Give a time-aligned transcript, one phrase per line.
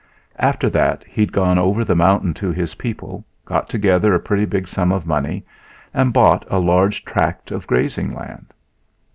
[0.39, 4.45] After that he had gone over the mountain to his people, got together a pretty
[4.45, 5.45] big sum of money
[5.93, 8.51] and bought a large tract of grazing land.